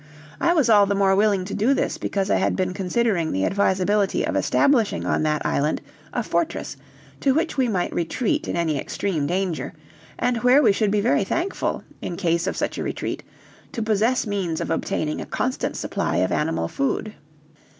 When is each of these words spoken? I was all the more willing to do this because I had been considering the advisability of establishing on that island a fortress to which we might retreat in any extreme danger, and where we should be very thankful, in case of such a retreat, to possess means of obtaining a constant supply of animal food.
I 0.39 0.53
was 0.55 0.67
all 0.67 0.87
the 0.87 0.95
more 0.95 1.15
willing 1.15 1.45
to 1.45 1.53
do 1.53 1.75
this 1.75 1.99
because 1.99 2.31
I 2.31 2.37
had 2.37 2.55
been 2.55 2.73
considering 2.73 3.31
the 3.31 3.45
advisability 3.45 4.23
of 4.25 4.35
establishing 4.35 5.05
on 5.05 5.21
that 5.21 5.45
island 5.45 5.79
a 6.11 6.23
fortress 6.23 6.75
to 7.19 7.35
which 7.35 7.55
we 7.55 7.67
might 7.67 7.93
retreat 7.93 8.47
in 8.47 8.55
any 8.57 8.79
extreme 8.79 9.27
danger, 9.27 9.73
and 10.17 10.37
where 10.37 10.63
we 10.63 10.71
should 10.71 10.89
be 10.89 11.01
very 11.01 11.23
thankful, 11.23 11.83
in 12.01 12.17
case 12.17 12.47
of 12.47 12.57
such 12.57 12.79
a 12.79 12.83
retreat, 12.83 13.21
to 13.73 13.83
possess 13.83 14.25
means 14.25 14.59
of 14.59 14.71
obtaining 14.71 15.21
a 15.21 15.25
constant 15.27 15.77
supply 15.77 16.15
of 16.15 16.31
animal 16.31 16.67
food. 16.67 17.13